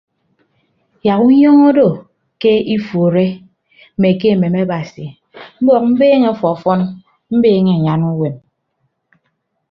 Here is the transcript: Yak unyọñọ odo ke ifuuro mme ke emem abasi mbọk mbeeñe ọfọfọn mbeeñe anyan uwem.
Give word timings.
Yak 1.07 1.19
unyọñọ 1.27 1.63
odo 1.71 1.87
ke 2.41 2.51
ifuuro 2.75 3.25
mme 3.95 4.09
ke 4.19 4.27
emem 4.35 4.55
abasi 4.63 5.03
mbọk 5.61 5.83
mbeeñe 5.91 6.27
ọfọfọn 6.33 6.81
mbeeñe 7.37 7.71
anyan 7.77 8.01
uwem. 8.11 8.35